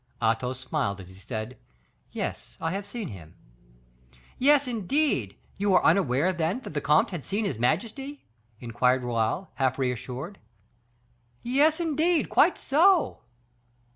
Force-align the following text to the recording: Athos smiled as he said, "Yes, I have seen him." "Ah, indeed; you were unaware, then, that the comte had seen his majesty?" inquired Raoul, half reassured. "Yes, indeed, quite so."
Athos 0.19 0.59
smiled 0.59 0.99
as 0.99 1.09
he 1.09 1.13
said, 1.13 1.59
"Yes, 2.11 2.57
I 2.59 2.71
have 2.71 2.87
seen 2.87 3.09
him." 3.09 3.35
"Ah, 4.43 4.59
indeed; 4.65 5.37
you 5.57 5.69
were 5.69 5.85
unaware, 5.85 6.33
then, 6.33 6.59
that 6.61 6.71
the 6.73 6.81
comte 6.81 7.11
had 7.11 7.23
seen 7.23 7.45
his 7.45 7.59
majesty?" 7.59 8.23
inquired 8.59 9.03
Raoul, 9.03 9.51
half 9.53 9.77
reassured. 9.77 10.39
"Yes, 11.43 11.79
indeed, 11.79 12.29
quite 12.29 12.57
so." 12.57 13.19